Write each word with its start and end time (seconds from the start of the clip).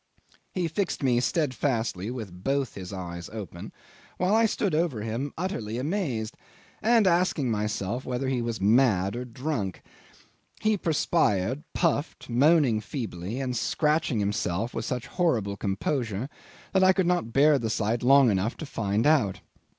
He 0.51 0.67
fixed 0.67 1.03
me 1.03 1.19
steadfastly 1.19 2.09
with 2.09 2.43
both 2.43 2.73
his 2.73 2.91
eyes 2.91 3.29
open, 3.29 3.71
while 4.17 4.33
I 4.33 4.47
stood 4.47 4.73
over 4.73 5.03
him 5.03 5.31
utterly 5.37 5.77
amazed, 5.77 6.35
and 6.81 7.05
asking 7.05 7.51
myself 7.51 8.03
whether 8.03 8.27
he 8.27 8.41
was 8.41 8.59
mad 8.59 9.15
or 9.15 9.25
drunk. 9.25 9.83
He 10.59 10.75
perspired, 10.75 11.61
puffed, 11.75 12.29
moaning 12.31 12.79
feebly, 12.81 13.39
and 13.39 13.55
scratching 13.55 14.17
himself 14.19 14.73
with 14.73 14.85
such 14.85 15.05
horrible 15.05 15.55
composure 15.55 16.29
that 16.73 16.83
I 16.83 16.93
could 16.93 17.05
not 17.05 17.31
bear 17.31 17.59
the 17.59 17.69
sight 17.69 18.01
long 18.01 18.31
enough 18.31 18.57
to 18.57 18.65
find 18.65 19.05
out. 19.05 19.41